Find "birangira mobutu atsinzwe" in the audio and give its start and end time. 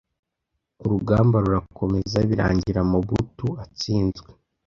2.29-4.29